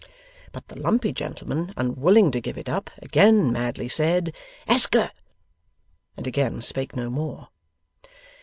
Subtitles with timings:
[0.51, 4.33] But the lumpy gentleman, unwilling to give it up, again madly said,
[4.67, 5.11] 'ESKER,'
[6.17, 7.49] and again spake no more.